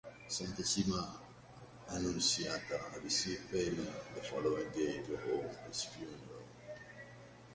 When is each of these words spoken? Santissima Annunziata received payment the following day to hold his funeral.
Santissima 0.27 1.15
Annunziata 1.89 2.75
received 3.03 3.51
payment 3.51 3.93
the 4.15 4.21
following 4.23 4.67
day 4.71 4.99
to 5.05 5.15
hold 5.17 5.55
his 5.67 5.83
funeral. 5.83 6.41